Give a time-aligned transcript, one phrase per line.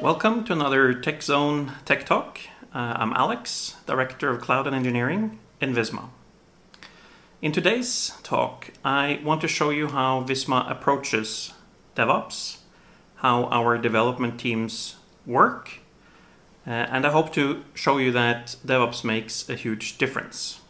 [0.00, 2.38] Welcome to another Tech Zone Tech Talk.
[2.74, 6.08] Uh, I'm Alex, Director of Cloud and Engineering in Visma.
[7.42, 11.52] In today's talk, I want to show you how Visma approaches
[11.96, 12.60] DevOps,
[13.16, 14.96] how our development teams
[15.26, 15.80] work,
[16.66, 20.62] uh, and I hope to show you that DevOps makes a huge difference.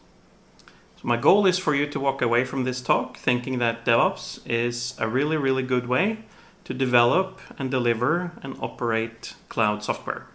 [0.97, 4.45] So my goal is for you to walk away from this talk thinking that DevOps
[4.45, 6.25] is a really, really good way
[6.63, 10.27] to develop and deliver and operate cloud software.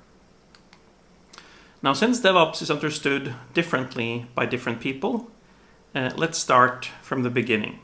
[1.82, 5.30] Now, since DevOps is understood differently by different people,
[5.94, 7.78] uh, let's start from the beginning.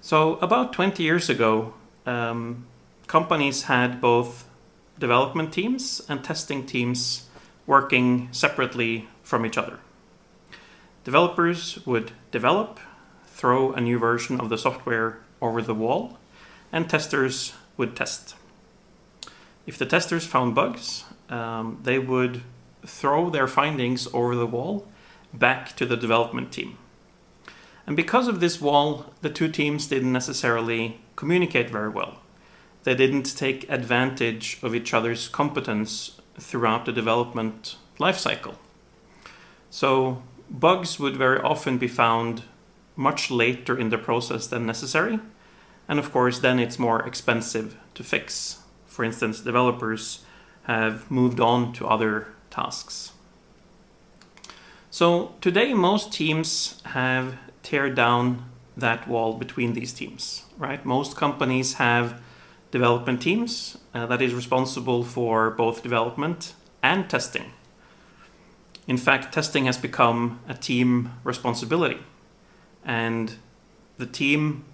[0.00, 1.74] So, about 20 years ago,
[2.06, 2.66] um,
[3.06, 4.48] companies had both
[4.98, 7.28] development teams and testing teams
[7.66, 9.78] working separately from each other.
[11.04, 12.80] Developers would develop,
[13.26, 16.18] throw a new version of the software over the wall,
[16.72, 18.34] and testers would test.
[19.66, 22.42] If the testers found bugs, um, they would
[22.84, 24.86] throw their findings over the wall
[25.34, 26.78] back to the development team.
[27.86, 32.20] And because of this wall, the two teams didn't necessarily communicate very well.
[32.84, 38.54] They didn't take advantage of each other's competence throughout the development lifecycle.
[39.70, 42.44] So bugs would very often be found
[42.94, 45.18] much later in the process than necessary.
[45.88, 48.60] And of course, then it's more expensive to fix.
[48.86, 50.24] For instance, developers
[50.64, 53.12] have moved on to other tasks.
[54.90, 58.44] So today, most teams have tear down
[58.76, 60.84] that wall between these teams, right?
[60.84, 62.20] Most companies have
[62.70, 67.52] development teams uh, that is responsible for both development and testing.
[68.86, 71.98] In fact, testing has become a team responsibility.
[72.84, 73.34] And
[73.98, 74.64] the team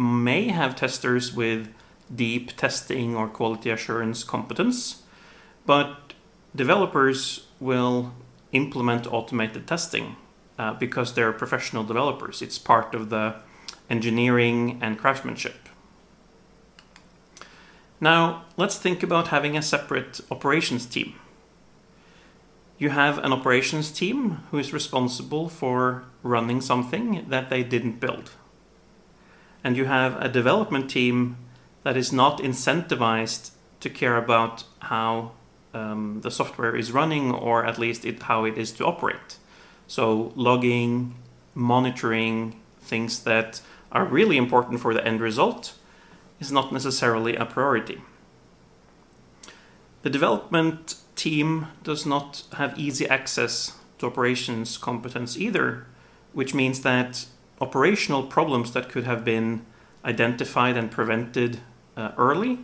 [0.00, 1.72] may have testers with
[2.14, 5.02] deep testing or quality assurance competence,
[5.66, 6.14] but
[6.54, 8.12] developers will
[8.52, 10.16] implement automated testing
[10.58, 12.42] uh, because they're professional developers.
[12.42, 13.36] It's part of the
[13.88, 15.68] engineering and craftsmanship.
[18.00, 21.14] Now, let's think about having a separate operations team
[22.80, 28.30] you have an operations team who is responsible for running something that they didn't build.
[29.62, 31.36] And you have a development team
[31.82, 33.50] that is not incentivized
[33.80, 35.32] to care about how
[35.72, 39.36] um, the software is running or at least it, how it is to operate.
[39.86, 41.14] So, logging,
[41.54, 43.60] monitoring, things that
[43.92, 45.74] are really important for the end result
[46.38, 48.00] is not necessarily a priority.
[50.02, 55.86] The development team does not have easy access to operations competence either,
[56.32, 57.26] which means that
[57.60, 59.64] operational problems that could have been
[60.04, 61.60] identified and prevented
[61.96, 62.60] uh, early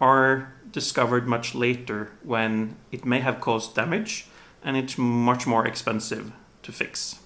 [0.00, 4.26] are discovered much later when it may have caused damage
[4.62, 7.20] and it's much more expensive to fix.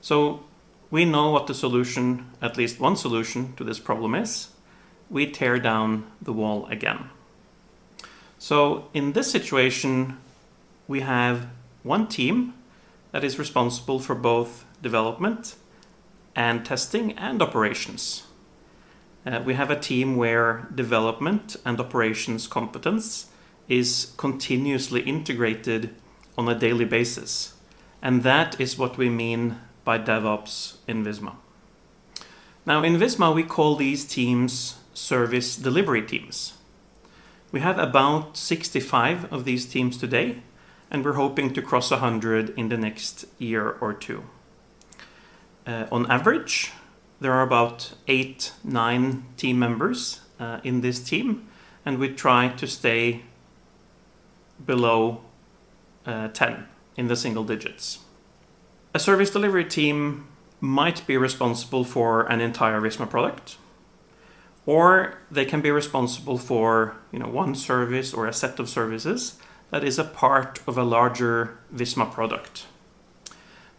[0.00, 0.44] So
[0.90, 4.48] we know what the solution, at least one solution to this problem is.
[5.10, 7.10] We tear down the wall again.
[8.38, 10.18] So in this situation,
[10.86, 11.46] we have
[11.82, 12.54] one team
[13.12, 15.56] that is responsible for both development
[16.36, 18.24] and testing and operations.
[19.26, 23.26] Uh, we have a team where development and operations competence
[23.68, 25.94] is continuously integrated
[26.36, 27.54] on a daily basis.
[28.02, 31.36] And that is what we mean by DevOps in Visma.
[32.66, 36.54] Now, in Visma, we call these teams service delivery teams.
[37.52, 40.42] We have about 65 of these teams today,
[40.90, 44.24] and we're hoping to cross 100 in the next year or two.
[45.66, 46.72] Uh, on average,
[47.20, 51.48] there are about eight, nine team members uh, in this team,
[51.84, 53.22] and we try to stay
[54.64, 55.22] below
[56.06, 56.66] uh, 10
[56.96, 58.00] in the single digits.
[58.92, 60.26] A service delivery team
[60.60, 63.56] might be responsible for an entire Visma product,
[64.66, 69.38] or they can be responsible for you know one service or a set of services
[69.70, 72.66] that is a part of a larger Visma product.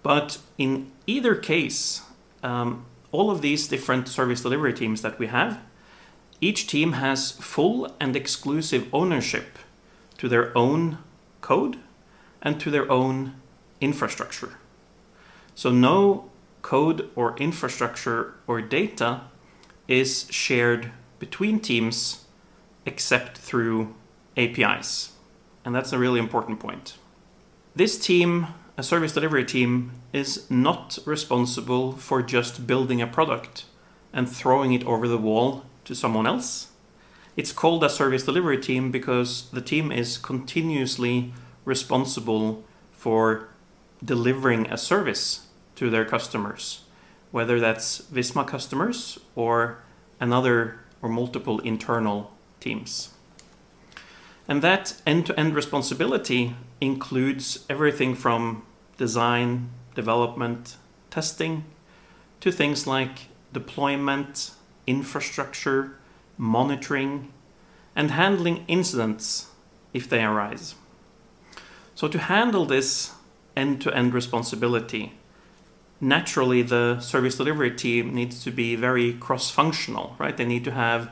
[0.06, 2.04] But in either case,
[2.44, 5.62] um, all of these different service delivery teams that we have,
[6.40, 9.58] each team has full and exclusive ownership
[10.20, 11.00] to their own
[11.42, 11.78] code
[12.40, 13.34] and to their own
[13.82, 14.60] infrastructure.
[15.56, 16.30] So no
[16.62, 19.22] code or infrastructure or data
[19.88, 22.26] is shared between teams
[22.86, 23.96] except through
[24.38, 25.14] APIs.
[25.66, 26.94] And that's a really important point.
[27.76, 33.66] This team, a service delivery team, is not responsible for just building a product
[34.12, 36.72] and throwing it over the wall to someone else.
[37.38, 41.34] It's called a service delivery team because the team is continuously
[41.66, 43.50] responsible for
[44.04, 46.84] delivering a service to their customers,
[47.32, 49.84] whether that's Visma customers or
[50.20, 53.15] another or multiple internal teams.
[54.48, 58.64] And that end to end responsibility includes everything from
[58.98, 60.78] design, development,
[61.10, 61.66] testing,
[62.42, 64.52] to things like deployment,
[64.86, 65.98] infrastructure,
[66.38, 67.32] monitoring,
[67.96, 69.48] and handling incidents
[69.94, 70.76] if they arise.
[71.96, 73.14] So, to handle this
[73.56, 75.14] end to end responsibility,
[76.02, 80.36] naturally the service delivery team needs to be very cross functional, right?
[80.36, 81.10] They need to have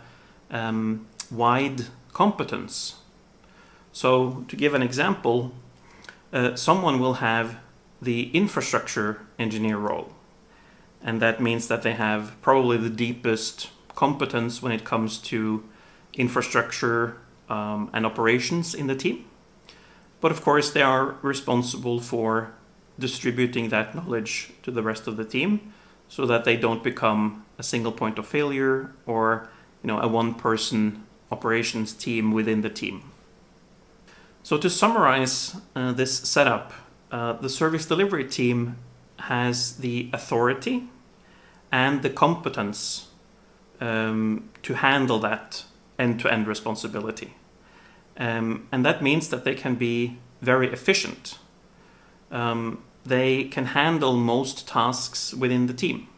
[0.51, 2.95] um, wide competence.
[3.94, 5.54] So, to give an example,
[6.34, 7.57] uh, someone will have
[8.01, 10.12] the infrastructure engineer role.
[11.04, 15.63] And that means that they have probably the deepest competence when it comes to
[16.16, 17.18] infrastructure
[17.50, 19.25] um, and operations in the team.
[20.22, 22.54] But of course, they are responsible for
[22.98, 25.74] distributing that knowledge to the rest of the team
[26.07, 29.50] so that they don't become a single point of failure or
[29.84, 33.12] you know a one person operations team within the team.
[34.44, 36.74] So to summarize uh, this setup,
[37.12, 38.75] uh, the service delivery team
[39.19, 40.90] has the authority
[41.72, 43.07] and the competence
[43.80, 45.63] um, to handle that
[45.98, 47.36] end-to-end responsibility.
[48.18, 51.40] Um, and that means that they can be very efficient.
[52.30, 56.10] Um, they can handle most tasks within the team.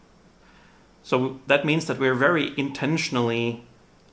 [1.04, 3.64] So that means that we're very intentionally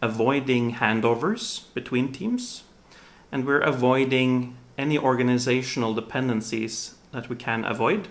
[0.03, 2.65] avoiding handovers between teams,
[3.33, 8.09] and we're avoiding any organizational dependencies that we can avoid,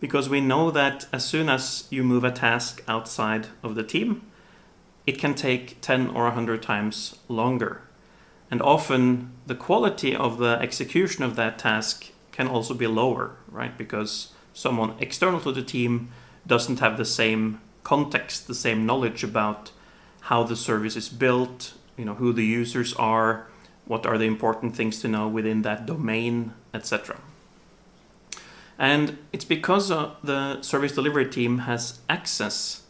[0.00, 4.22] because we know that as soon as you move a task outside of the team,
[5.06, 7.80] it can take 10 or 100 times longer.
[8.50, 13.76] And often the quality of the execution of that task can also be lower, right?
[13.76, 16.10] Because someone external to the team
[16.46, 19.70] doesn't have the same context, the same knowledge about
[20.22, 23.46] how the service is built, you know, who the users are,
[23.88, 27.18] what are the important things to know within that domain, etc.
[28.78, 32.82] And it's because uh, the service delivery team has access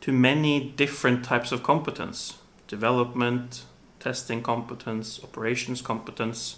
[0.00, 3.64] to many different types of competence development,
[4.00, 6.56] testing competence, operations competence.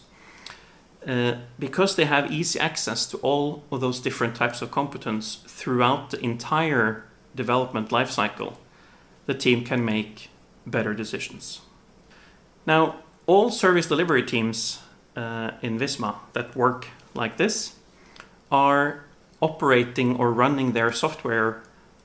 [1.07, 6.11] Uh, because they have easy access to all of those different types of competence throughout
[6.11, 7.05] the entire
[7.35, 8.57] development lifecycle,
[9.27, 10.31] the team can make
[10.67, 11.61] better decisions.
[12.67, 12.97] Now,
[13.27, 14.81] all service delivery teams
[15.17, 17.75] uh, in Visma that work like this
[18.51, 19.05] are
[19.43, 21.63] operating or running their software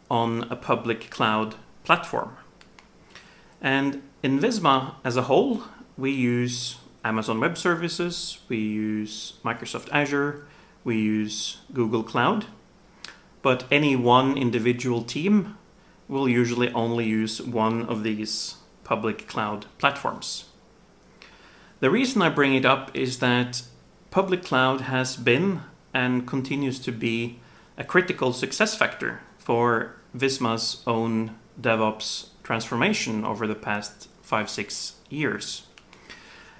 [0.09, 2.35] on a public cloud platform.
[3.61, 5.63] And in Visma as a whole,
[5.97, 10.45] we use Amazon Web Services, we use Microsoft Azure,
[10.83, 12.45] we use Google Cloud.
[13.41, 15.57] But any one individual team
[16.07, 20.45] will usually only use one of these public cloud platforms.
[21.81, 23.63] The reason I bring it up is that
[24.11, 25.61] public cloud has been
[25.95, 27.39] and continues to be
[27.75, 35.63] a critical success factor for Visma's own DevOps transformation over the past five, six years.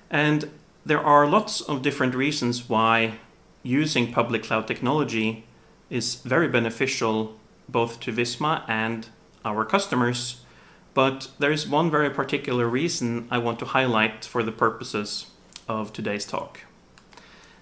[0.09, 0.49] And
[0.83, 3.19] there are lots of different reasons why
[3.61, 5.45] using public cloud technology
[5.91, 9.09] is very beneficial both to Visma and
[9.45, 10.40] our customers.
[10.93, 15.27] But there is one very particular reason I want to highlight for the purposes
[15.67, 16.61] of today's talk.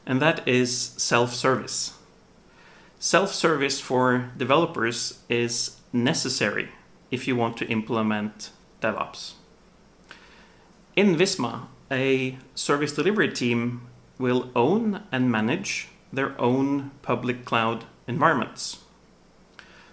[0.05, 1.93] And that is self service.
[2.97, 6.69] Self service for developers is necessary
[7.11, 8.49] if you want to implement
[8.81, 9.33] DevOps.
[10.95, 18.79] In Visma, a service delivery team will own and manage their own public cloud environments.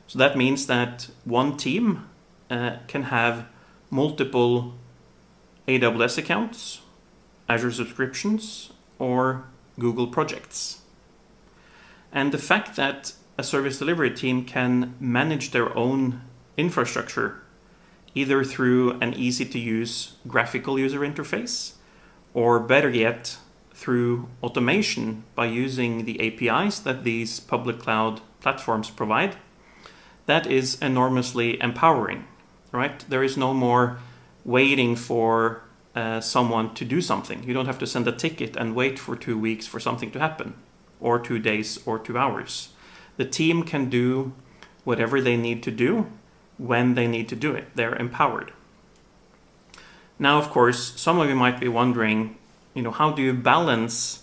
[0.06, 2.08] So that means that one team
[2.50, 3.46] uh, can have
[3.90, 4.74] multiple
[5.68, 6.80] AWS accounts,
[7.48, 9.46] Azure subscriptions, or
[9.78, 10.82] Google projects.
[12.12, 16.22] And the fact that a service delivery team can manage their own
[16.56, 17.42] infrastructure
[18.14, 21.72] either through an easy to use graphical user interface
[22.32, 23.36] or better yet
[23.74, 29.36] through automation by using the APIs that these public cloud platforms provide
[30.24, 32.24] that is enormously empowering
[32.72, 33.98] right there is no more
[34.44, 35.62] waiting for
[35.94, 39.16] uh, someone to do something you don't have to send a ticket and wait for
[39.16, 40.54] two weeks for something to happen
[41.00, 42.70] or two days or two hours
[43.16, 44.32] the team can do
[44.84, 46.06] whatever they need to do
[46.58, 47.66] when they need to do it.
[47.74, 48.52] They're empowered.
[50.18, 52.36] Now, of course, some of you might be wondering,
[52.72, 54.22] you know, how do you balance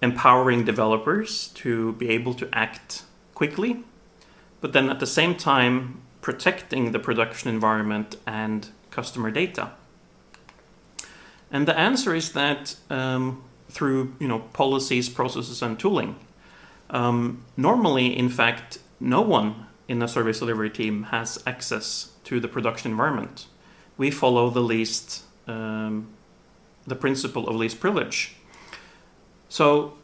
[0.00, 3.02] empowering developers to be able to act
[3.34, 3.84] quickly,
[4.60, 9.72] but then at the same time protecting the production environment and customer data?
[11.50, 16.16] And the answer is that um, through you know policies, processes, and tooling.
[16.90, 22.48] Um, normally, in fact, no one in a service delivery team has access to the
[22.48, 23.46] production environment.
[23.96, 26.08] We follow the least um,
[26.86, 28.36] the principle of least privilege.
[29.48, 29.94] So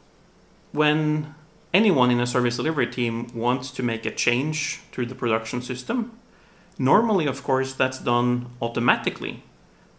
[0.73, 1.35] when
[1.73, 6.19] anyone in a service delivery team wants to make a change to the production system,
[6.79, 9.43] normally, of course, that's done automatically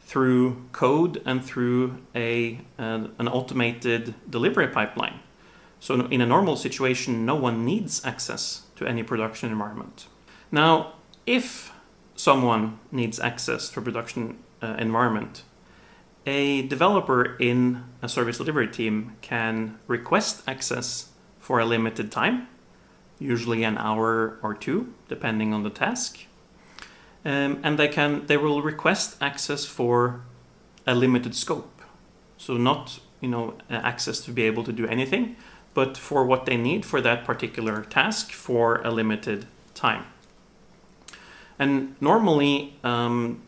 [0.02, 5.20] through code and through a, uh, an automated delivery pipeline.
[5.80, 10.08] So in a normal situation, no one needs access to any production environment.
[10.52, 10.94] Now,
[11.26, 11.72] if
[12.16, 15.44] someone needs access to a production uh, environment,
[16.26, 21.10] a developer in a service delivery team can request access
[21.50, 22.48] for a limited time,
[23.18, 26.12] usually an hour or two, depending on the task
[27.26, 30.22] um, and they can they will request access for
[30.88, 31.82] a limited scope.
[32.38, 35.36] So not you know access to be able to do anything,
[35.74, 40.06] but for what they need for that particular task for a limited time.
[41.58, 43.42] And normally um,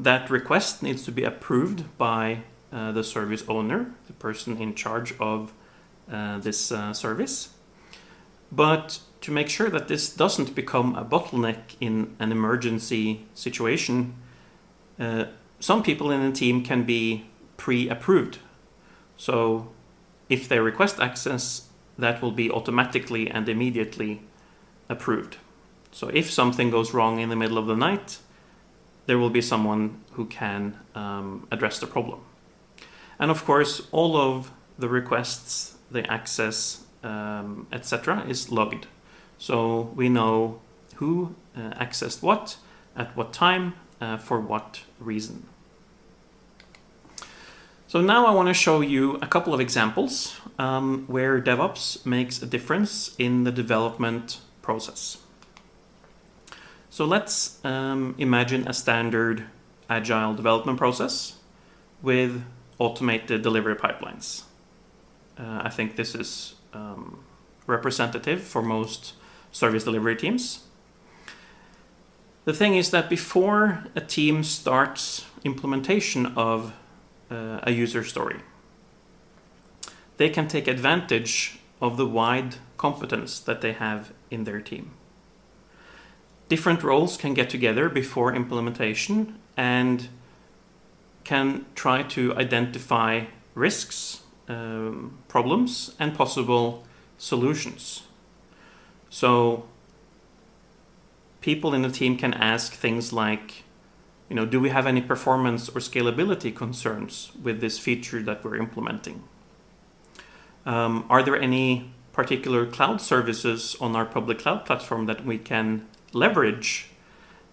[0.00, 5.14] that request needs to be approved by uh, the service owner, the person in charge
[5.20, 5.63] of uh,
[6.38, 7.50] this uh, service.
[8.50, 14.14] But to make sure that this doesn't become a bottleneck in an emergency situation,
[14.98, 15.24] uh,
[15.60, 18.38] some people in the team can be pre-approved.
[19.16, 19.68] So
[20.28, 21.68] if they request access,
[21.98, 24.22] that will be automatically and immediately
[24.88, 25.36] approved.
[25.92, 28.18] So if something goes wrong in the middle of the night,
[29.06, 32.20] there will be someone who can um, address the problem.
[33.18, 38.86] And of course, all of the requests, the access, um, etc., is logged.
[39.38, 40.60] So we know
[40.96, 42.56] who uh, accessed what,
[42.96, 45.46] at what time, uh, for what reason.
[47.86, 52.42] So now I want to show you a couple of examples um, where DevOps makes
[52.42, 55.18] a difference in the development process.
[56.90, 59.44] So let's um, imagine a standard
[59.88, 61.38] agile development process
[62.02, 62.44] with
[62.78, 64.42] automated delivery pipelines.
[65.38, 67.24] Uh, I think this is um,
[67.66, 69.14] representative for most
[69.52, 70.64] service delivery teams.
[72.44, 76.74] The thing is that before a team starts implementation of
[77.30, 78.40] uh, a user story,
[80.18, 84.90] they can take advantage of the wide competence that they have in their team.
[86.48, 90.08] Different roles can get together before implementation and
[91.24, 93.24] can try to identify
[93.54, 96.84] risks, um, problems, and possible
[97.18, 98.02] solutions.
[99.10, 99.64] So
[101.40, 103.64] people in the team can ask things like,
[104.28, 108.56] you know, do we have any performance or scalability concerns with this feature that we're
[108.56, 109.24] implementing?
[110.66, 115.86] Um, are there any particular cloud services on our public cloud platform that we can
[116.12, 116.88] leverage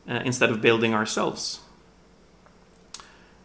[0.07, 1.59] uh, instead of building ourselves?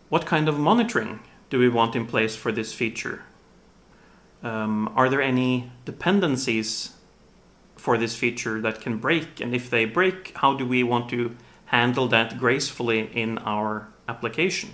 [0.08, 3.22] What kind of monitoring do we want in place for this feature?
[4.46, 6.92] Um, are there any dependencies
[7.74, 9.40] for this feature that can break?
[9.40, 11.34] And if they break, how do we want to
[11.66, 14.70] handle that gracefully in our application?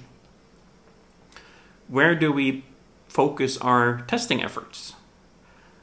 [1.88, 2.66] Where do we
[3.08, 4.92] focus our testing efforts?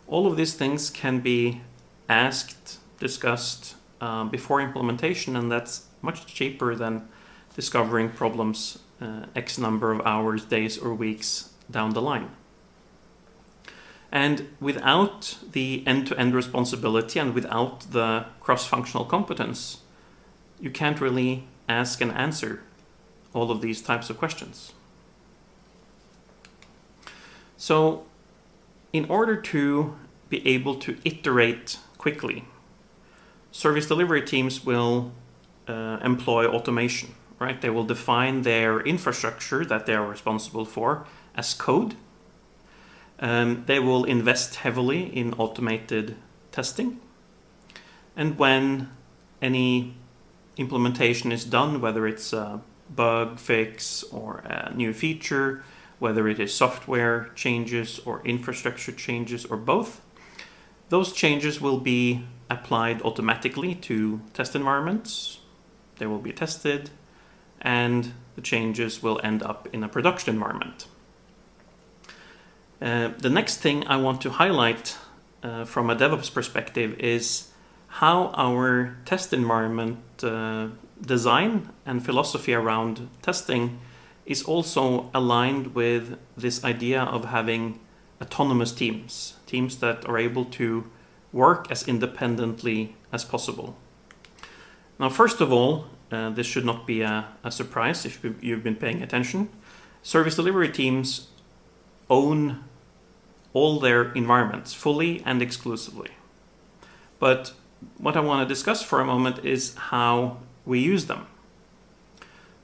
[0.07, 1.61] All of these things can be
[2.07, 7.07] asked, discussed um, before implementation, and that's much cheaper than
[7.55, 12.29] discovering problems uh, X number of hours, days, or weeks down the line.
[14.11, 19.81] And without the end to end responsibility and without the cross functional competence,
[20.59, 22.63] you can't really ask and answer
[23.33, 24.73] all of these types of questions.
[27.57, 28.05] So,
[28.91, 29.95] in order to
[30.29, 32.45] be able to iterate quickly,
[33.51, 35.11] service delivery teams will
[35.67, 37.59] uh, employ automation, right?
[37.61, 41.95] They will define their infrastructure that they are responsible for as code
[43.19, 46.15] um, they will invest heavily in automated
[46.51, 46.99] testing.
[48.15, 48.89] And when
[49.41, 49.95] any
[50.57, 55.63] implementation is done, whether it's a bug fix or a new feature,
[55.99, 60.01] whether it is software changes or infrastructure changes or both,
[60.89, 65.39] those changes will be applied automatically to test environments.
[65.97, 66.89] They will be tested
[67.61, 70.87] and the changes will end up in a production environment.
[72.81, 74.97] Uh, the next thing I want to highlight
[75.43, 77.49] uh, from a DevOps perspective is
[77.87, 80.67] how our test environment uh,
[81.01, 83.79] design and philosophy around testing
[84.25, 87.79] is also aligned with this idea of having
[88.21, 90.89] autonomous teams, teams that are able to
[91.33, 93.75] work as independently as possible.
[94.99, 98.75] Now, first of all, uh, this should not be a, a, surprise if you've been
[98.75, 99.49] paying attention.
[100.01, 101.29] Service delivery teams
[102.09, 102.63] own
[103.53, 106.11] all their environments fully and exclusively.
[107.19, 107.53] But
[107.97, 111.27] what I want to discuss for a moment is how we use them.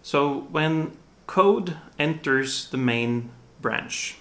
[0.01, 4.17] So when code enters the main branch,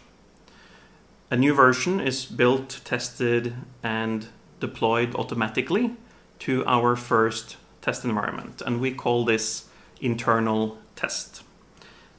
[1.30, 4.28] a new version is built, tested, and
[4.60, 5.96] deployed automatically
[6.40, 8.62] to our first test environment.
[8.64, 9.66] And we call this
[10.00, 11.42] internal test.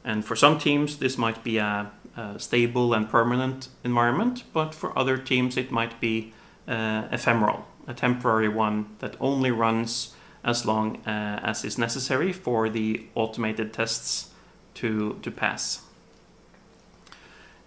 [0.04, 1.92] And for some teams, this might be a,
[2.38, 6.34] stable and permanent environment, but for other teams, it might be
[6.68, 12.70] uh, ephemeral, a temporary one that only runs as long uh, as is necessary for
[12.70, 14.30] the automated tests
[14.76, 15.82] to, to pass.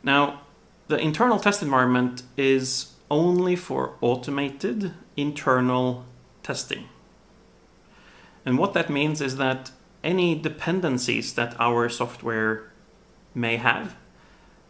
[0.02, 0.42] Now,
[0.86, 6.06] the internal test environment is only for automated internal
[6.42, 6.88] testing.
[8.44, 9.70] And what that means is that
[10.04, 12.70] any dependencies that our software
[13.34, 13.96] may have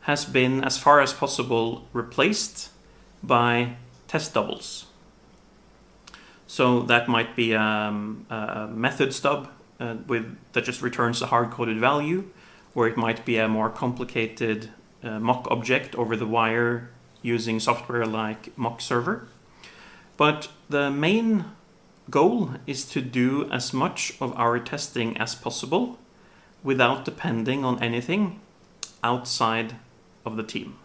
[0.09, 2.71] has been, as far as possible, replaced
[3.23, 4.87] by test doubles.
[6.47, 10.25] So that might be um, a method stub uh, with
[10.55, 12.25] that just returns a hard-coded value,
[12.75, 14.71] or it might be a more complicated
[15.05, 16.89] uh, mock object over the wire
[17.21, 19.29] using software like mock server.
[20.17, 21.45] But the main
[22.09, 25.99] goal is to do as much of our testing as possible
[26.65, 28.41] without depending on anything
[29.05, 29.75] outside
[30.29, 30.79] of the team.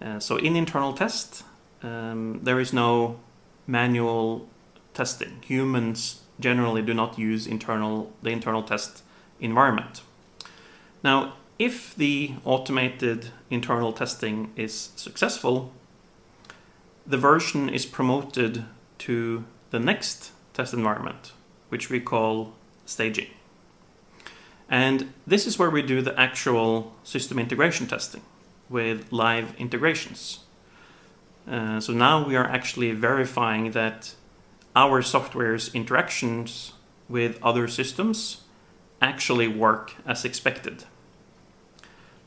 [0.00, 1.44] Uh, so in internal test,
[1.82, 3.20] um, there is no
[3.66, 4.48] manual
[4.94, 5.42] testing.
[5.46, 9.02] Humans generally do not use internal the internal test
[9.40, 10.02] environment.
[11.02, 15.72] Now, if the automated internal testing is successful,
[17.06, 18.64] the version is promoted
[18.98, 21.32] to the next test environment,
[21.68, 22.54] which we call
[22.86, 23.28] staging.
[24.70, 28.22] And this is where we do the actual system integration testing
[28.68, 30.40] with live integrations.
[31.50, 34.14] Uh, so now we are actually verifying that
[34.76, 36.74] our software's interactions
[37.08, 38.42] with other systems
[39.02, 40.84] actually work as expected.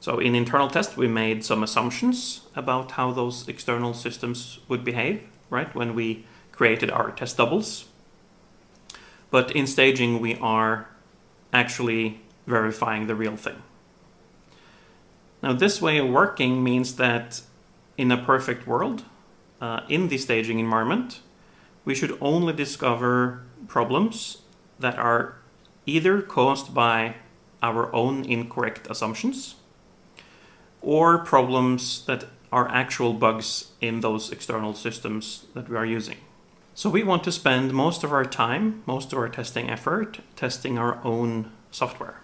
[0.01, 5.23] So in internal test, we made some assumptions about how those external systems would behave,
[5.49, 7.85] right, when we created our test doubles.
[9.31, 10.89] But in staging, we are
[11.53, 13.61] actually verifying the real thing.
[15.41, 17.41] Now, this way of working means that
[17.97, 19.03] in a perfect world,
[19.61, 21.19] uh, in the staging environment,
[21.85, 24.39] we should only discover problems
[24.79, 25.35] that are
[25.85, 27.15] either caused by
[27.61, 29.55] our own incorrect assumptions
[30.81, 36.17] or problems that are actual bugs in those external systems that we are using.
[36.75, 40.77] So we want to spend most of our time, most of our testing effort, testing
[40.77, 42.22] our own software.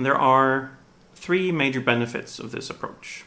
[0.00, 0.78] And there are
[1.14, 3.26] three major benefits of this approach.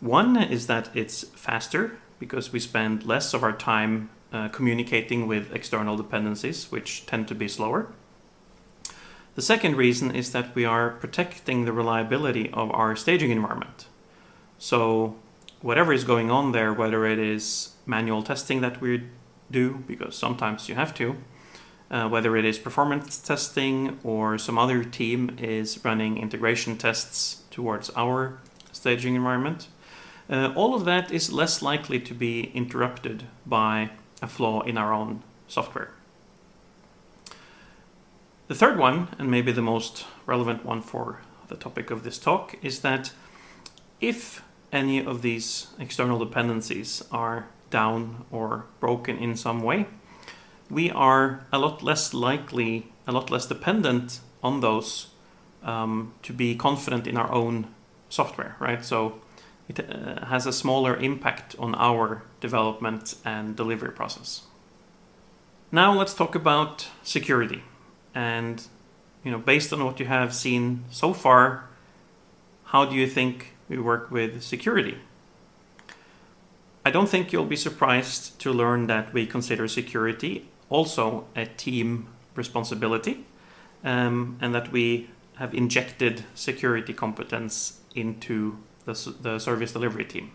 [0.00, 5.54] One is that it's faster because we spend less of our time uh, communicating with
[5.54, 7.92] external dependencies, which tend to be slower.
[9.34, 13.84] The second reason is that we are protecting the reliability of our staging environment.
[14.58, 15.16] So
[15.60, 19.02] whatever is going on there, whether it is manual testing that we
[19.50, 21.18] do, because sometimes you have to,
[21.90, 27.90] uh, whether it is performance testing or some other team is running integration tests towards
[27.96, 28.38] our
[28.72, 29.68] staging environment,
[30.28, 33.90] uh, all of that is less likely to be interrupted by
[34.22, 35.90] a flaw in our own software.
[38.46, 42.56] The third one, and maybe the most relevant one for the topic of this talk,
[42.62, 43.12] is that
[44.00, 49.86] if any of these external dependencies are down or broken in some way,
[50.70, 55.08] we are a lot less likely, a lot less dependent on those
[55.62, 57.66] um, to be confident in our own
[58.08, 58.84] software, right?
[58.84, 59.20] So
[59.68, 64.42] it uh, has a smaller impact on our development and delivery process.
[65.72, 67.62] Now let's talk about security.
[68.14, 68.62] And
[69.24, 71.68] you know, based on what you have seen so far,
[72.66, 74.98] how do you think we work with security?
[76.84, 82.06] I don't think you'll be surprised to learn that we consider security also a team
[82.34, 83.24] responsibility
[83.84, 90.30] um, and that we have injected security competence into the, the service delivery team.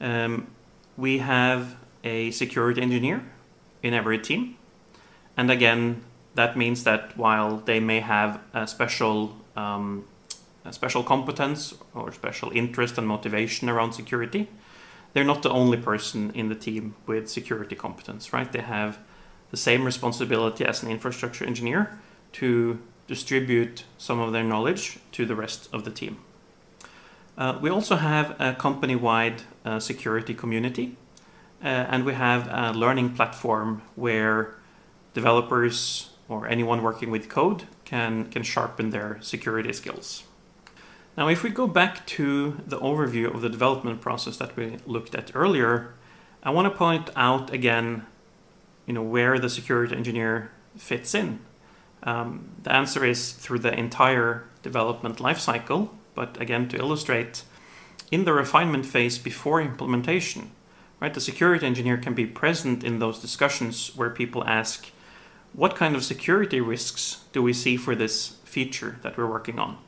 [0.00, 0.48] Um,
[0.96, 3.22] we have a security engineer
[3.82, 4.56] in every team.
[5.36, 6.02] And again,
[6.34, 10.04] that means that while they may have a special um,
[10.64, 14.48] a special competence or special interest and motivation around security,
[15.12, 18.50] they're not the only person in the team with security competence, right?
[18.50, 18.98] They have
[19.54, 21.96] the same responsibility as an infrastructure engineer
[22.32, 26.16] to distribute some of their knowledge to the rest of the team.
[27.38, 30.96] Uh, we also have a company-wide uh, security community,
[31.62, 34.56] uh, and we have a learning platform where
[35.12, 40.24] developers or anyone working with code can, can sharpen their security skills.
[41.16, 45.14] Now, if we go back to the overview of the development process that we looked
[45.14, 45.94] at earlier,
[46.42, 48.06] I want to point out again,
[48.86, 51.40] you know, where the security engineer fits in.
[52.02, 57.44] Um, the answer is through the entire development lifecycle, but again, to illustrate,
[58.10, 60.50] in the refinement phase before implementation,
[61.00, 64.90] right, the security engineer can be present in those discussions where people ask,
[65.52, 69.78] what kind of security risks do we see for this feature that we're working on?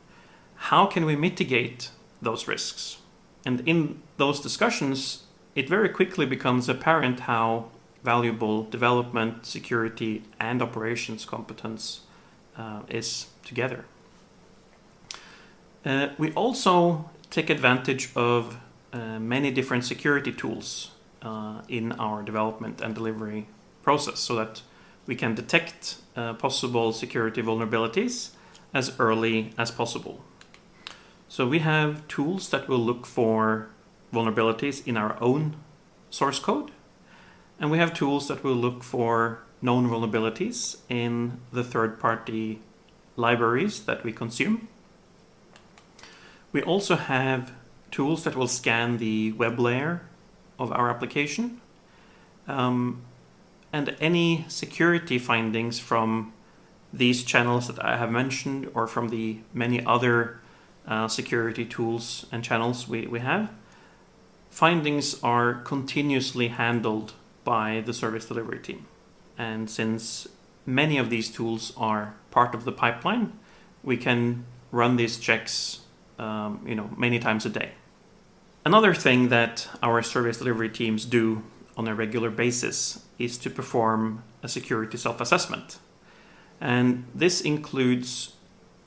[0.56, 2.98] how can we mitigate those risks?
[3.44, 7.70] And in those discussions, it very quickly becomes apparent how
[8.06, 12.02] valuable development, security, and operations competence
[12.56, 13.84] uh, is together.
[15.84, 18.56] Uh, we also take advantage of
[18.92, 20.92] uh, many different security tools
[21.22, 23.46] uh, in our development and delivery
[23.82, 24.62] process so that
[25.06, 28.30] we can detect uh, possible security vulnerabilities
[28.72, 30.16] as early as possible.
[31.28, 33.68] So we have tools that will look for
[34.12, 35.56] vulnerabilities in our own
[36.10, 36.70] source code.
[37.58, 42.60] And we have tools that will look for known vulnerabilities in the third-party
[43.16, 44.68] libraries that we consume.
[46.52, 47.52] We also have
[47.90, 50.02] tools that will scan the web layer
[50.58, 51.60] of our application.
[52.46, 53.02] Um,
[53.72, 56.32] and any security findings from
[56.92, 60.40] these channels that I have mentioned or from the many other
[60.86, 63.50] uh, security tools and channels we, we have,
[64.50, 67.12] findings are continuously handled
[67.46, 68.86] by the service delivery team.
[69.38, 70.28] And since
[70.66, 73.38] many of these tools are part of the pipeline,
[73.82, 75.80] we can run these checks
[76.18, 77.70] um, you know, many times a day.
[78.64, 81.42] Another thing that our service delivery teams do
[81.76, 85.78] on a regular basis is to perform a security self-assessment.
[86.60, 88.34] And this includes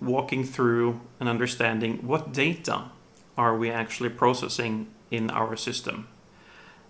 [0.02, 2.86] walking through and understanding what data
[3.38, 6.08] are we actually processing in our system.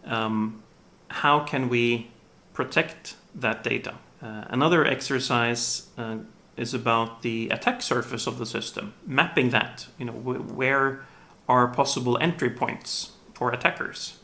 [0.06, 0.64] Um,
[1.10, 2.10] how can we
[2.54, 3.96] protect that data?
[4.22, 6.18] Uh, another exercise uh,
[6.58, 9.88] is about the attack surface of the system, mapping that.
[9.98, 11.06] You know, wh where
[11.48, 14.20] are possible entry points for attackers,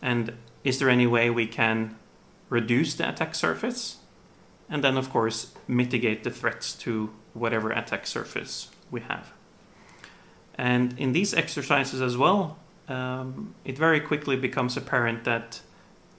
[0.00, 0.32] and
[0.62, 1.96] is there any way we can
[2.48, 3.98] reduce the attack surface,
[4.70, 9.32] and then of course mitigate the threats to whatever attack surface we have.
[10.56, 12.58] And in these exercises as well,
[12.88, 15.60] um, it very quickly becomes apparent that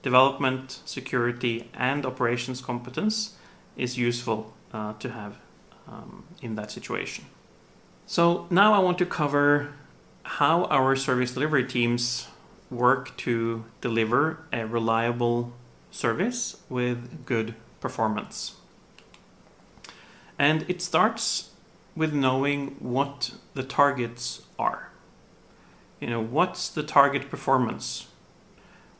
[0.05, 3.33] development, security, and operations competence
[3.75, 5.33] is useful uh, to have
[5.87, 7.25] um, in that situation.
[8.05, 9.73] So now I want to cover
[10.21, 12.27] how our service delivery teams
[12.69, 15.53] work to deliver a reliable
[15.89, 18.53] service with good performance.
[20.37, 21.49] And it starts
[21.95, 24.91] with knowing what the targets are.
[25.99, 28.05] You know, what's the target performance?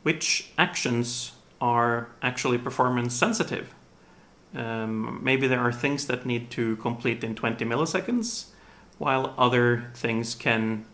[0.06, 3.74] Which actions are actually performance sensitive?
[4.54, 8.50] Um, maybe there are things that need to complete in 20 milliseconds,
[8.98, 10.84] while other things can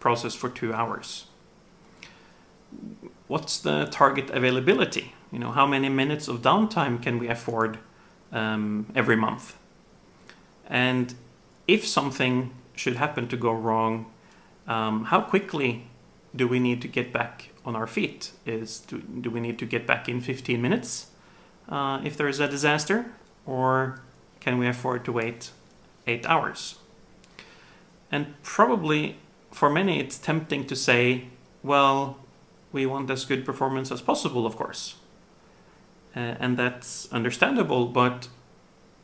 [0.00, 1.26] process for two hours.
[3.26, 5.12] What's the target availability?
[5.30, 7.80] You know, how many minutes of downtime can we afford
[8.32, 9.58] um, every month?
[10.66, 11.14] And
[11.68, 14.06] if something should happen to go wrong,
[14.66, 15.88] um, how quickly
[16.34, 18.32] do we need to get back on our feet?
[18.46, 21.08] Is do, do we need to get back in 15 minutes
[21.68, 23.06] uh, if there is a disaster,
[23.46, 24.00] or
[24.40, 25.50] can we afford to wait
[26.06, 26.76] eight hours?
[28.10, 29.16] And probably
[29.50, 31.28] for many, it's tempting to say,
[31.62, 32.18] well,
[32.72, 34.96] we want as good performance as possible, of course.
[36.14, 38.28] Uh, and that's understandable, but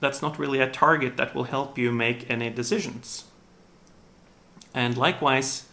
[0.01, 3.25] that's not really a target that will help you make any decisions.
[4.75, 5.67] And likewise,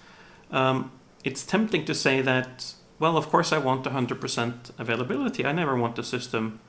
[0.51, 0.91] um,
[1.23, 5.45] it's tempting to say that, well, of course I want 100% availability.
[5.45, 6.59] I never want the system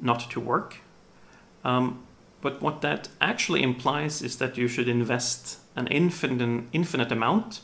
[0.00, 0.76] not to work.
[1.64, 2.04] Um,
[2.40, 7.62] But what that actually implies is that you should invest an infinite, infinite amount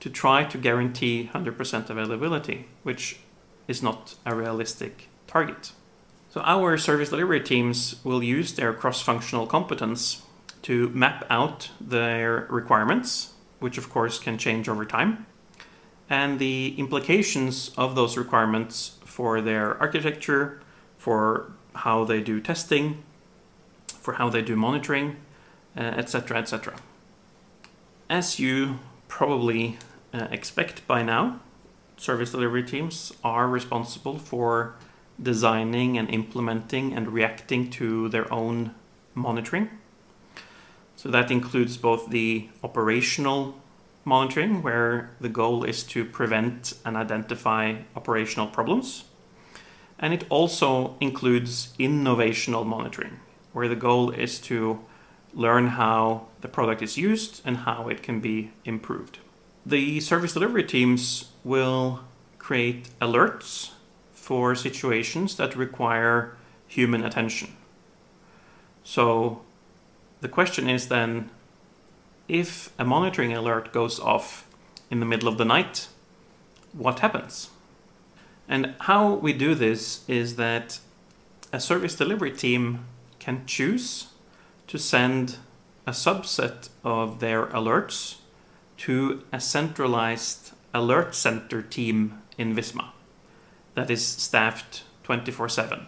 [0.00, 3.16] to try to guarantee 100% availability, which
[3.68, 5.72] is not a realistic target.
[6.28, 10.22] So our service delivery teams will use their cross-functional competence
[10.62, 15.26] to map out their requirements, which of course can change over time,
[16.12, 20.60] and the implications of those requirements for their architecture,
[20.98, 23.02] for how they do testing,
[23.86, 25.16] for how they do monitoring,
[25.74, 26.74] etc., uh, etc.
[26.74, 26.80] Et
[28.10, 29.78] As you probably
[30.12, 31.40] uh, expect by now,
[31.96, 34.74] service delivery teams are responsible for
[35.22, 38.74] designing and implementing and reacting to their own
[39.14, 39.70] monitoring.
[40.94, 43.61] So that includes both the operational
[44.04, 49.04] monitoring, where the goal is to prevent and identify operational problems.
[49.98, 53.20] And it also includes innovational monitoring,
[53.52, 54.80] where the goal is to
[55.32, 59.18] learn how the product is used and how it can be improved.
[59.64, 62.00] The service delivery teams will
[62.38, 63.70] create alerts
[64.12, 66.36] for situations that require
[66.66, 67.56] human attention.
[68.82, 69.42] So
[70.20, 71.30] the question is then
[72.28, 74.46] if a monitoring alert goes off
[74.90, 75.88] in the middle of the night,
[76.72, 77.50] what happens?
[78.48, 80.80] And how we do this is that
[81.52, 82.86] a service delivery team
[83.18, 84.08] can choose
[84.66, 85.36] to send
[85.86, 88.16] a subset of their alerts
[88.78, 92.90] to a centralized alert center team in Visma
[93.74, 95.86] that is staffed 24 7.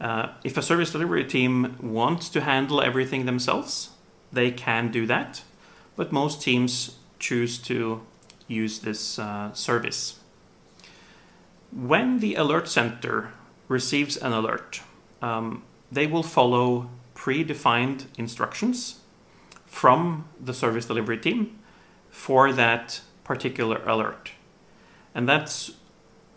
[0.00, 3.90] Uh, if a service delivery team wants to handle everything themselves,
[4.32, 5.42] they can do that,
[5.96, 8.02] but most teams choose to
[8.46, 10.18] use this uh, service.
[11.72, 13.32] When the alert center
[13.68, 14.80] receives an alert,
[15.20, 15.62] um,
[15.92, 19.00] they will follow predefined instructions
[19.66, 21.58] from the service delivery team
[22.10, 24.32] for that particular alert.
[25.14, 25.72] And that's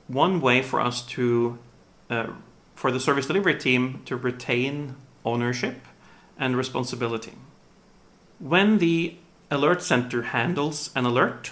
[0.07, 1.57] one way for us to,
[2.09, 2.27] uh,
[2.75, 5.87] for the service delivery team to retain ownership
[6.37, 7.33] and responsibility.
[8.41, 9.17] When the
[9.51, 11.51] alert center handles an alert,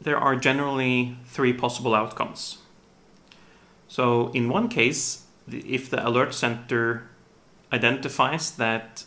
[0.00, 2.58] there are generally three possible outcomes.
[3.88, 7.08] So in one case, if the alert center
[7.72, 9.04] identifies that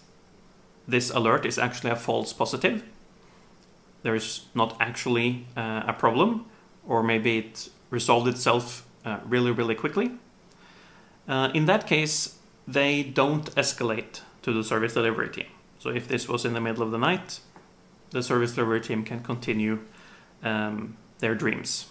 [0.89, 2.83] this alert is actually a false positive,
[4.03, 6.47] there is not actually uh, a problem,
[6.85, 10.11] or maybe it resolved itself uh, really, really quickly.
[11.29, 15.45] Uh, in that case, they don't escalate to the service delivery team.
[15.79, 17.39] So if this was in the middle of the night,
[18.11, 19.79] the service delivery team can continue
[20.43, 21.87] um, their dreams.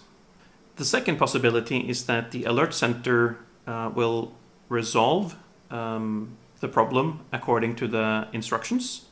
[0.75, 4.33] The second possibility is that the alert center uh, will
[4.69, 5.35] resolve
[5.71, 9.05] um, the problem according to the instructions.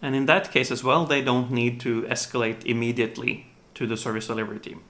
[0.00, 4.28] And in that case as well, they don't need to escalate immediately to the service
[4.28, 4.82] delivery team.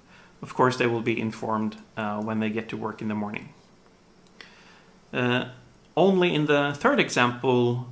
[0.42, 3.52] Of course, they will be informed uh, when they get to work in the morning.
[5.12, 5.48] Uh,
[5.96, 7.88] only in the third example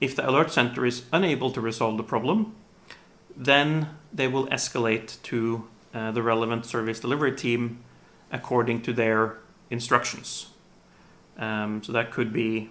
[0.00, 2.54] if the alert center is unable to resolve the problem,
[3.36, 7.82] then they will escalate to uh, the relevant service delivery team
[8.30, 9.38] according to their
[9.70, 10.48] instructions.
[11.38, 12.70] Um, so that could be,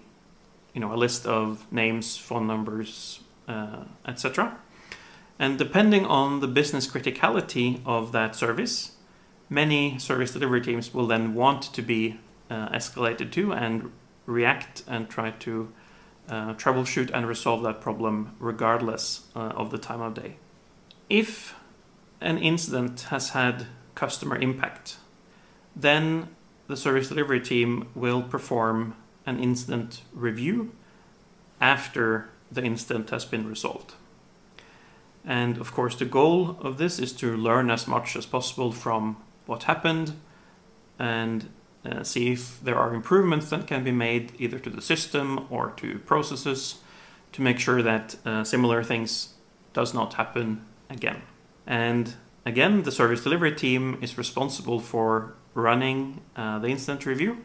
[0.74, 4.58] you know, a list of names, phone numbers, uh, etc.
[5.38, 8.92] And depending on the business criticality of that service,
[9.48, 13.90] many service delivery teams will then want to be uh, escalated to and
[14.26, 15.72] react and try to
[16.30, 20.36] uh, troubleshoot and resolve that problem regardless uh, of the time of day.
[21.08, 21.54] If
[22.20, 24.96] an incident has had customer impact,
[25.74, 26.28] then
[26.68, 28.94] the service delivery team will perform
[29.26, 30.72] an incident review
[31.60, 33.94] after the incident has been resolved.
[35.24, 39.16] And of course, the goal of this is to learn as much as possible from
[39.46, 40.14] what happened
[40.98, 41.48] and
[41.84, 45.70] uh, see if there are improvements that can be made either to the system or
[45.76, 46.78] to processes
[47.32, 49.34] to make sure that uh, similar things
[49.72, 51.22] does not happen again.
[51.66, 52.14] And
[52.44, 57.38] again, the service delivery team is responsible for running uh, the incident review,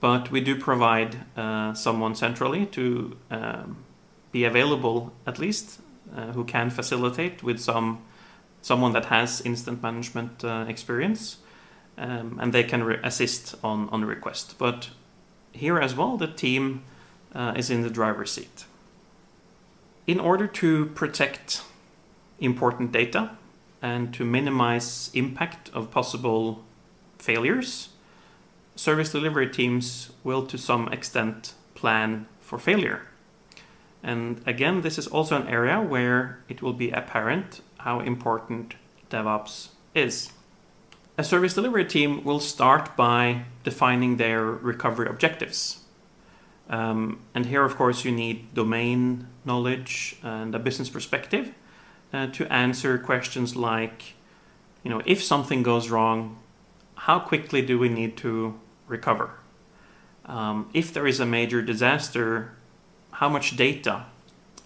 [0.00, 3.84] but we do provide uh, someone centrally to um,
[4.32, 5.80] be available at least
[6.14, 8.02] uh, who can facilitate with some
[8.62, 11.38] someone that has incident management uh, experience
[11.98, 14.56] um, and they can assist on, on the request.
[14.58, 14.90] But
[15.52, 16.82] here as well, the team
[17.34, 18.64] uh, is in the driver's seat.
[20.06, 21.62] In order to protect
[22.38, 23.30] important data
[23.82, 26.64] and to minimize impact of possible
[27.18, 27.88] failures,
[28.76, 33.02] service delivery teams will to some extent plan for failure.
[34.02, 38.74] And again, this is also an area where it will be apparent how important
[39.10, 40.30] DevOps is.
[41.18, 45.78] A service delivery team will start by defining their recovery objectives.
[46.68, 51.54] Um, and here, of course, you need domain knowledge and a business perspective
[52.12, 54.14] uh, to answer questions like,
[54.82, 56.36] you know, if something goes wrong,
[56.96, 59.30] how quickly do we need to recover?
[60.26, 62.52] Um, if there is a major disaster,
[63.12, 64.04] how much data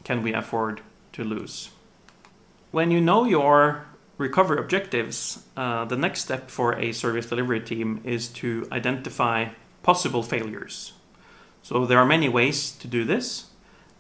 [0.03, 0.81] can we afford
[1.13, 1.71] to lose?
[2.73, 3.85] When you know your
[4.21, 9.49] recovery objectives, uh, the next step for a service delivery team is to identify
[9.83, 10.93] possible failures.
[11.63, 13.47] So there are many ways to do this.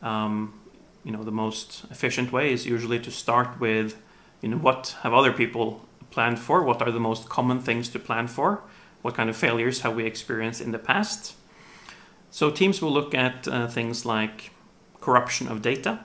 [0.03, 0.61] Um,
[1.05, 3.97] you know, the most efficient way is usually to start with,
[4.43, 6.63] you know, what have other people planned for?
[6.63, 8.63] What are the most common things to plan for?
[9.01, 11.35] What kind of failures have we experienced in the past?
[12.31, 14.51] So teams will look at uh, things like
[15.01, 16.05] corruption of data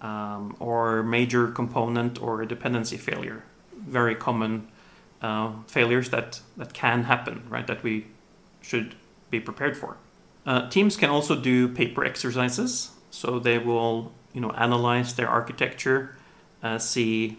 [0.00, 3.44] um, or major component or dependency failure.
[3.76, 4.68] Very common
[5.22, 7.66] uh, failures that, that can happen, right?
[7.66, 8.06] That we
[8.60, 8.94] should
[9.30, 9.96] be prepared for.
[10.46, 16.14] Uh, teams can also do paper exercises, so they will you know analyze their architecture,
[16.62, 17.38] uh, see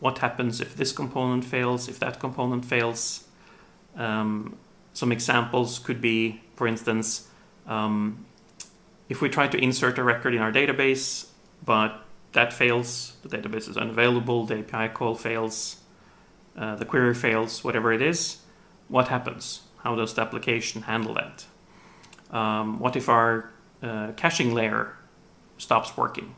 [0.00, 3.24] what happens if this component fails, if that component fails.
[3.96, 4.56] Um,
[4.92, 7.28] some examples could be, for instance,
[7.66, 8.26] um,
[9.08, 11.27] if we try to insert a record in our database,
[11.64, 15.78] but that fails, the database is unavailable, the API call fails,
[16.56, 18.38] uh, the query fails, whatever it is,
[18.88, 19.62] what happens?
[19.84, 21.46] How does the application handle that?
[22.30, 23.50] Um, what if our
[23.82, 24.96] uh, caching layer
[25.56, 26.34] stops working?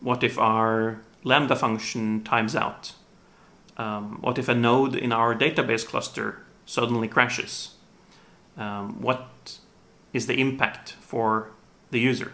[0.00, 2.92] What if our Lambda function times out?
[3.76, 7.74] Um, what if a node in our database cluster suddenly crashes?
[8.56, 9.58] Um, what
[10.12, 11.52] is the impact for
[11.90, 12.32] the user?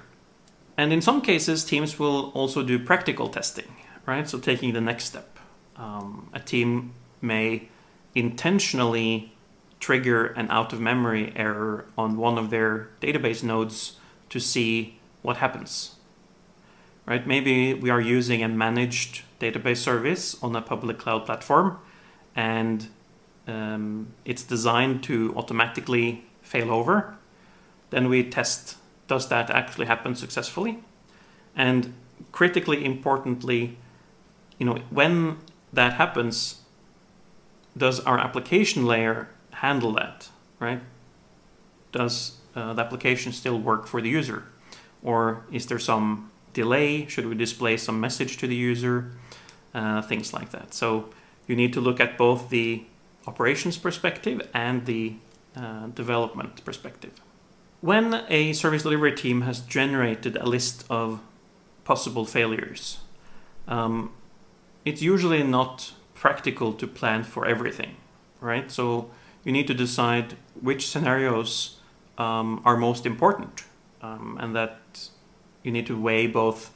[0.76, 4.28] And in some cases, teams will also do practical testing, right?
[4.28, 5.38] So taking the next step.
[5.76, 7.68] Um, a team may
[8.14, 9.32] intentionally
[9.80, 13.98] trigger an out of memory error on one of their database nodes
[14.30, 15.96] to see what happens.
[17.04, 17.26] Right?
[17.26, 21.78] Maybe we are using a managed database service on a public cloud platform
[22.34, 22.88] and
[23.46, 27.16] um, it's designed to automatically fail over.
[27.90, 28.76] Then we test
[29.08, 30.78] does that actually happen successfully?
[31.54, 31.94] And
[32.32, 33.78] critically importantly,
[34.58, 35.38] you know, when
[35.72, 36.62] that happens,
[37.76, 40.80] does our application layer handle that, right?
[41.92, 44.44] Does uh, the application still work for the user?
[45.02, 47.06] Or is there some delay?
[47.06, 49.12] Should we display some message to the user?
[49.74, 50.72] Uh, things like that.
[50.72, 51.10] So
[51.46, 52.84] you need to look at both the
[53.26, 55.16] operations perspective and the
[55.54, 57.12] uh, development perspective.
[57.86, 61.20] When a service delivery team has generated a list of
[61.84, 62.98] possible failures,
[63.68, 64.10] um,
[64.84, 67.94] it's usually not practical to plan for everything,
[68.40, 68.72] right?
[68.72, 69.12] So
[69.44, 71.78] you need to decide which scenarios
[72.18, 73.62] um, are most important
[74.02, 75.10] um, and that
[75.62, 76.74] you need to weigh both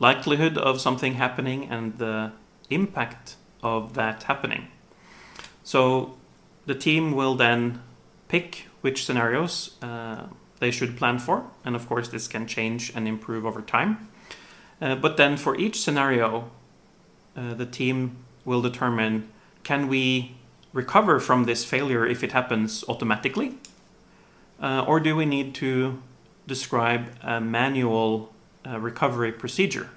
[0.00, 2.30] likelihood of something happening and the
[2.68, 4.68] impact of that happening.
[5.64, 6.18] So
[6.66, 7.80] the team will then
[8.28, 10.26] pick which scenarios uh,
[10.62, 14.08] they should plan for, and of course this can change and improve over time.
[14.80, 16.52] Uh, but then for each scenario,
[17.36, 19.28] uh, the team will determine
[19.64, 20.36] can we
[20.72, 23.56] recover from this failure if it happens automatically?
[24.60, 26.00] Uh, or do we need to
[26.46, 28.32] describe a manual
[28.64, 29.90] uh, recovery procedure?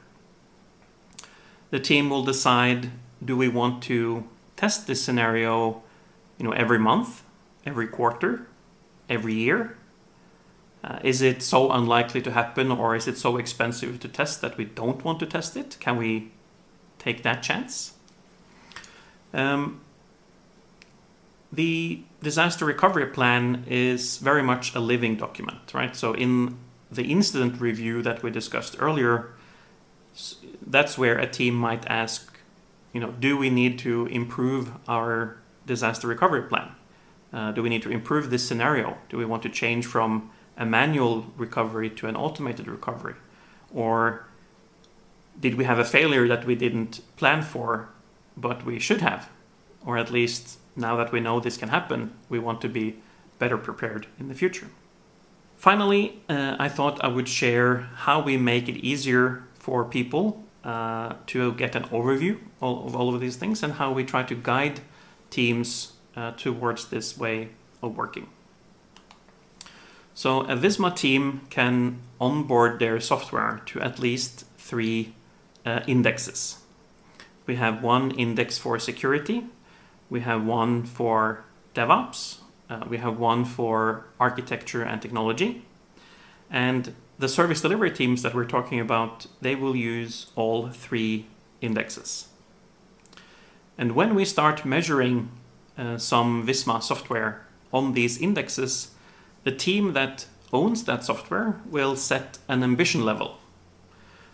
[1.70, 2.90] The team will decide
[3.24, 5.84] do we want to test this scenario
[6.40, 7.22] you know, every month,
[7.68, 8.48] every quarter,
[9.08, 9.78] every year?
[10.86, 14.56] Uh, is it so unlikely to happen or is it so expensive to test that
[14.56, 15.78] we don't want to test it?
[15.80, 16.32] Can we
[17.00, 17.94] take that chance?
[19.34, 19.82] Um,
[21.52, 25.96] the disaster recovery plan is very much a living document, right?
[25.96, 26.58] So in
[26.92, 29.32] the incident review that we discussed earlier,
[30.66, 32.38] that's where a team might ask,
[32.94, 36.72] you know, do we need to improve our disaster recovery plan?
[37.34, 38.98] Uh, do we need to improve this scenario?
[39.10, 43.16] Do we want to change from a manual recovery to an automated recovery?
[43.74, 44.26] Or
[45.40, 47.90] did we have a failure that we didn't plan for,
[48.38, 49.30] but we should have?
[49.86, 52.96] Or at least now that we know this can happen, we want to be
[53.40, 54.68] better prepared in the future.
[55.58, 61.14] Finally, uh, I thought I would share how we make it easier for people uh,
[61.28, 64.82] to get an overview of all of these things and how we try to guide
[65.30, 67.50] teams uh, towards this way
[67.82, 68.28] of working.
[70.18, 75.14] So a Visma team can onboard their software to at least three
[75.66, 76.60] uh, indexes.
[77.46, 79.44] We have one index for security,
[80.10, 81.44] we have one for
[81.76, 82.38] DevOps,
[82.70, 85.66] uh, we have one for architecture and technology,
[86.50, 91.26] and the service delivery teams that we're talking about, they will use all three
[91.60, 92.30] indexes.
[93.78, 95.30] And when we start measuring
[95.78, 98.95] uh, some Visma software on these indexes,
[99.46, 103.38] the team that owns that software will set an ambition level.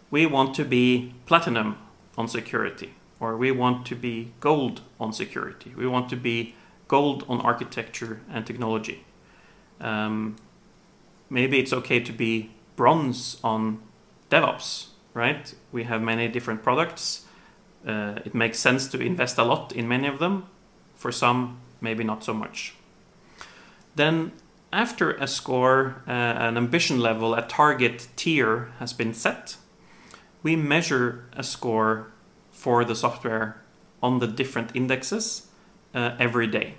[0.09, 1.78] We want to be platinum
[2.18, 5.74] on security, or we want to be gold on security.
[5.78, 6.55] We want to be
[6.88, 9.05] gold on architecture and technology.
[9.80, 10.38] Um,
[11.30, 13.80] maybe it's okay to be bronze on
[14.30, 15.53] DevOps, right?
[15.72, 17.26] We have many different products.
[17.86, 20.45] Uh, it makes sense to invest a lot in many of them.
[20.95, 22.76] For some, maybe not so much.
[23.95, 24.32] Then,
[24.74, 29.57] after a score, uh, an ambition level, a target tier has been set,
[30.43, 32.11] we measure a score
[32.51, 33.61] for the software
[34.01, 35.47] on the different indexes
[35.93, 36.76] uh, every day.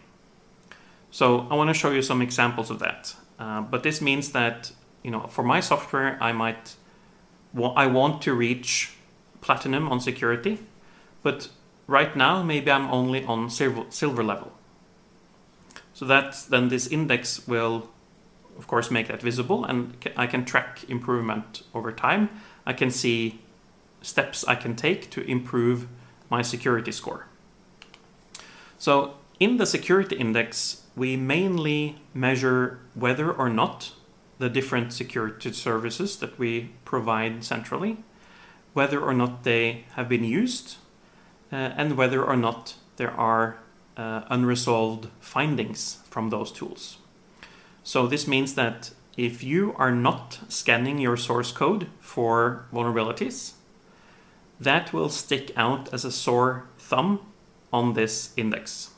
[1.11, 3.15] So I want to show you some examples of that.
[3.39, 4.73] Uh, but this means that
[5.03, 6.77] you know, for my software, I might,
[7.57, 8.95] I want to reach
[9.41, 10.61] platinum on security,
[11.23, 11.49] but
[11.87, 14.53] right now maybe I'm only on silver, silver level.
[15.95, 17.91] So that then this index will,
[18.59, 22.31] of course, make that visible, and I can track improvement over time.
[22.67, 23.41] I can see
[24.01, 25.87] steps I can take to improve
[26.31, 27.27] my security score.
[28.79, 33.93] So in the security index, we mainly measure whether or not
[34.39, 37.99] the different security services that we provide centrally,
[38.73, 40.77] whether or not they have been used,
[41.53, 43.59] uh, and whether or not there are
[43.97, 46.99] uh, unresolved findings from those tools.
[47.83, 53.53] So this means that if you are not scanning your source code for vulnerabilities,
[54.61, 57.21] that will stick out as a sore thumb
[57.73, 58.91] on this index.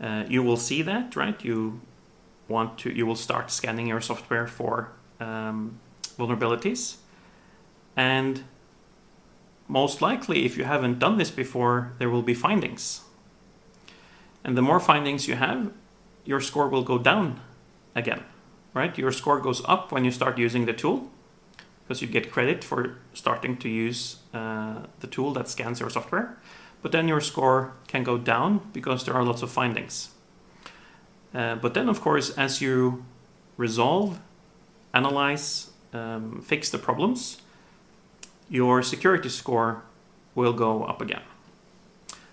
[0.00, 1.42] Uh, you will see that, right?
[1.44, 1.80] You
[2.48, 5.80] want to, you will start scanning your software for um,
[6.18, 6.96] vulnerabilities.
[7.96, 8.44] And
[9.68, 13.00] most likely, if you haven't done this before, there will be findings.
[14.46, 15.72] And the more findings you have,
[16.24, 17.40] your score will go down
[17.96, 18.22] again,
[18.74, 18.96] right?
[18.96, 21.10] Your score goes up when you start using the tool
[21.82, 26.38] because you get credit for starting to use uh, the tool that scans your software.
[26.80, 30.10] But then your score can go down because there are lots of findings.
[31.34, 33.04] Uh, but then, of course, as you
[33.56, 34.20] resolve,
[34.94, 37.42] analyze, um, fix the problems,
[38.48, 39.82] your security score
[40.36, 41.22] will go up again.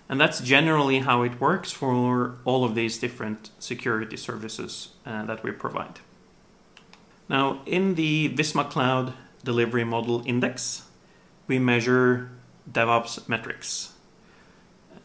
[0.08, 5.42] And that's generally how it works for all of these different security services uh, that
[5.42, 6.00] we provide.
[7.28, 10.82] Now, in the Visma Cloud Delivery Model Index,
[11.46, 12.30] we measure
[12.70, 13.94] DevOps metrics.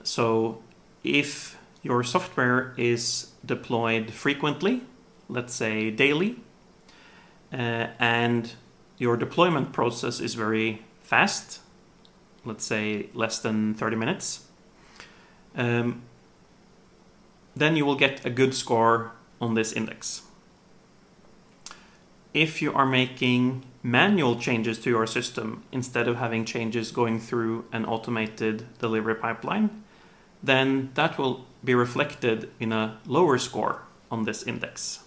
[0.03, 0.61] So
[1.03, 4.81] if your software is deployed frequently,
[5.29, 6.37] let's say daily,
[7.53, 8.51] uh, and
[8.97, 11.61] your deployment process is very fast,
[12.43, 14.45] let's say less than 30 minutes,
[15.59, 16.01] um,
[17.55, 20.23] then you will get a good score on this index.
[22.33, 27.65] If you are making manual changes to your system instead of having changes going through
[27.73, 29.83] an automated delivery pipeline,
[30.41, 35.03] then that will be reflected in a lower score on this index.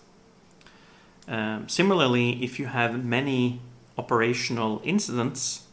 [1.27, 3.61] Um, similarly, if you have many
[3.97, 5.67] operational incidents,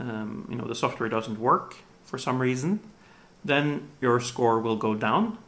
[0.00, 2.80] um, you know, the software doesn't work for some reason,
[3.44, 5.38] then your score will go down.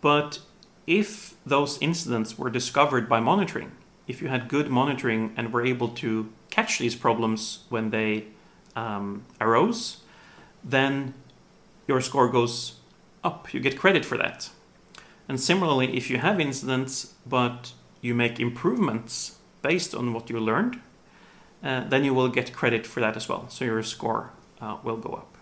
[0.00, 0.40] But
[0.86, 3.72] if those incidents were discovered by monitoring,
[4.06, 8.26] if you had good monitoring and were able to catch these problems when they
[8.76, 9.98] um, arose,
[10.62, 11.14] then
[11.86, 12.74] your score goes
[13.22, 13.52] up.
[13.54, 14.50] You get credit for that.
[15.28, 17.72] And similarly, if you have incidents but
[18.02, 20.80] you make improvements based on what you learned,
[21.62, 23.48] uh, then you will get credit for that as well.
[23.48, 25.33] So your score uh, will go up.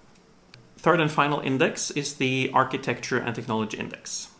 [0.82, 4.30] Third and final index is the Architecture and Technology Index.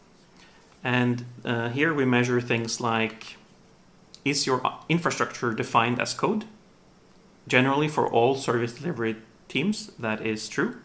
[0.83, 3.37] And uh, here we measure things like
[4.25, 6.47] is your infrastructure defined as code?
[7.47, 10.79] Generally, for all service delivery teams, that is true.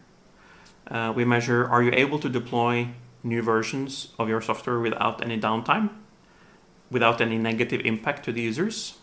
[0.91, 2.89] Uh, we measure are you able to deploy
[3.23, 5.89] new versions of your software without any downtime,
[6.91, 8.99] without any negative impact to the users.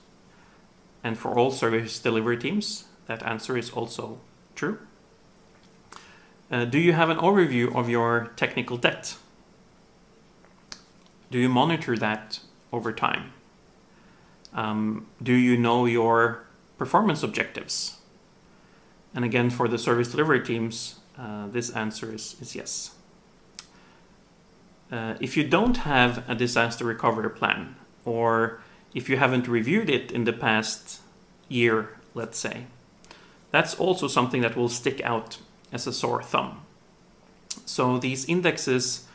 [1.02, 4.20] And for all service delivery teams, that answer is also
[4.54, 4.78] true.
[6.54, 9.16] Uh, do you have an overview of your technical debt?
[11.28, 12.38] Do you monitor that
[12.72, 13.32] over time?
[14.52, 16.44] Um, do you know your
[16.78, 17.98] performance objectives?
[19.16, 22.94] And again, for the service delivery teams, uh, this answer is, is yes.
[24.92, 27.74] Uh, if you don't have a disaster recovery plan,
[28.04, 28.60] or
[28.94, 31.00] if you haven't reviewed it in the past
[31.48, 32.66] year, let's say,
[33.50, 35.38] that's also something that will stick out
[35.74, 36.62] as a sore thumb.
[37.66, 39.06] So these indexes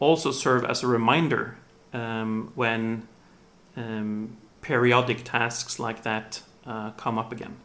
[0.00, 1.56] also serve as a reminder
[1.92, 3.08] um, when
[3.76, 7.56] um, periodic tasks like that uh, come up again.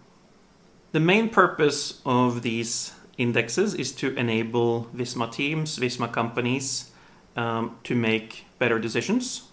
[0.91, 6.91] The main purpose of these indexes is to enable Visma teams, Visma companies
[7.35, 9.49] um, to make better decisions.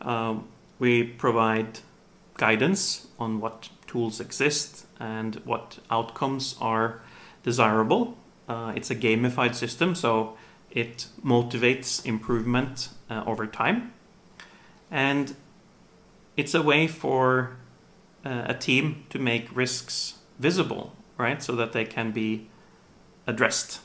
[0.00, 1.80] Um, we provide
[2.34, 7.02] guidance on what tools exist and what outcomes are
[7.42, 8.16] desirable.
[8.48, 10.36] Uh, it's a gamified system, so
[10.70, 13.92] it motivates improvement uh, over time.
[14.90, 15.34] And
[16.36, 17.56] it's a way for
[18.24, 21.42] uh, a team to make risks visible, right?
[21.42, 22.48] So that they can be
[23.26, 23.80] addressed.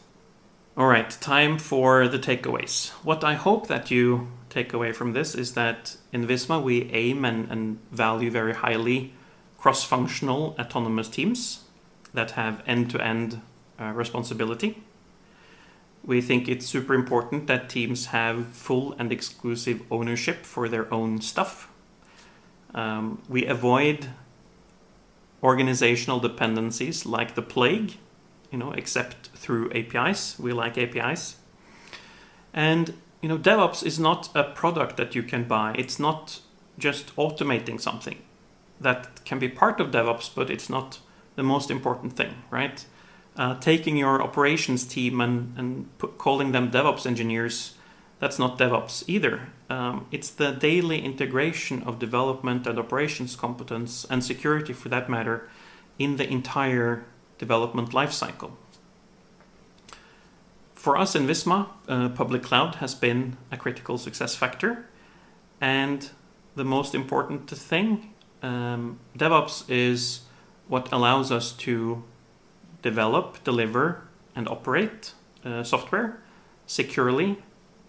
[0.78, 2.89] All right, time for the takeaways.
[3.03, 7.24] What I hope that you take away from this is that in Visma we aim
[7.24, 9.14] and, and value very highly
[9.58, 11.64] cross functional autonomous teams
[12.16, 13.41] that have end to end
[13.80, 14.84] responsibility.
[16.03, 21.20] We think it's super important that teams have full and exclusive ownership for their own
[21.22, 21.70] stuff.
[22.76, 24.09] Um, we avoid
[25.41, 27.97] organizational dependencies like the plague,
[28.51, 30.38] you know, except through APIs.
[30.39, 31.38] We like APIs.
[32.53, 35.74] And you know, DevOps is not a product that you can buy.
[35.78, 36.41] It's not
[36.78, 38.20] just automating something.
[38.80, 40.99] That can be part of DevOps, but it's not
[41.36, 42.86] the most important thing, right?
[43.38, 47.74] Uh, taking your operations team and, and put, calling them DevOps engineers,
[48.20, 49.50] that's not DevOps either.
[49.70, 55.50] Um, it's the daily integration of development and operations competence and security for that matter
[56.00, 57.06] in the entire
[57.38, 58.52] development lifecycle.
[60.76, 64.88] For us in Visma, uh, public cloud has been a critical success factor.
[65.60, 66.10] And
[66.56, 68.14] the most important thing,
[68.44, 70.22] um, DevOps is
[70.68, 72.03] what allows us to
[72.82, 75.13] develop, deliver, and operate
[75.43, 76.22] uh, software
[76.66, 77.38] securely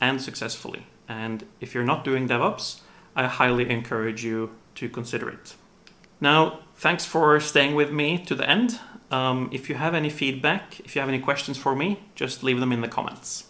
[0.00, 0.86] and successfully.
[1.08, 2.80] And if you're not doing DevOps,
[3.14, 5.54] I highly encourage you to consider it.
[6.20, 8.80] Now, thanks for staying with me to the end.
[9.10, 12.60] Um, if you have any feedback, if you have any questions for me, just leave
[12.60, 13.44] them in the comments.